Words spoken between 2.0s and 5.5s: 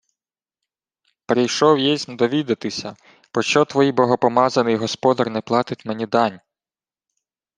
довідатися, пощо твій богопомазаний господар не